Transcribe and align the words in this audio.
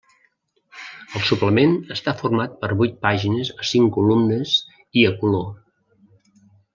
El 1.17 1.25
suplement 1.27 1.75
està 1.97 2.15
format 2.23 2.55
per 2.63 2.69
vuit 2.81 2.95
pàgines 3.09 3.51
a 3.57 3.67
cinc 3.75 3.93
columnes 3.99 4.55
i 5.03 5.07
a 5.11 5.15
color. 5.23 5.49